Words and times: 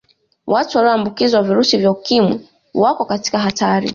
watu 0.47 0.77
waliyoambikizwa 0.77 1.43
virusi 1.43 1.77
vya 1.77 1.91
ukimwi 1.91 2.39
wako 2.73 3.05
katika 3.05 3.39
hatari 3.39 3.89